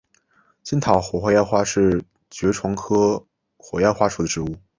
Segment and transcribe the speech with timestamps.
[0.63, 3.23] 金塔火焰花是爵床科
[3.57, 4.55] 火焰花属的植物。